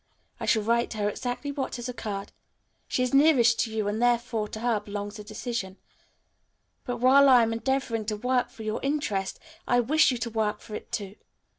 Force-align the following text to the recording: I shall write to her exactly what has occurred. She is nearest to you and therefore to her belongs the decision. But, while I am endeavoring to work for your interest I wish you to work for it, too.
I 0.39 0.47
shall 0.47 0.63
write 0.63 0.89
to 0.89 0.97
her 0.97 1.09
exactly 1.09 1.51
what 1.51 1.75
has 1.75 1.87
occurred. 1.87 2.31
She 2.87 3.03
is 3.03 3.13
nearest 3.13 3.59
to 3.59 3.71
you 3.71 3.87
and 3.87 4.01
therefore 4.01 4.47
to 4.47 4.59
her 4.61 4.79
belongs 4.79 5.17
the 5.17 5.23
decision. 5.23 5.77
But, 6.85 6.97
while 6.97 7.29
I 7.29 7.43
am 7.43 7.53
endeavoring 7.53 8.05
to 8.05 8.17
work 8.17 8.49
for 8.49 8.63
your 8.63 8.79
interest 8.81 9.39
I 9.67 9.79
wish 9.79 10.09
you 10.09 10.17
to 10.17 10.31
work 10.31 10.59
for 10.59 10.73
it, 10.73 10.91
too. 10.91 11.17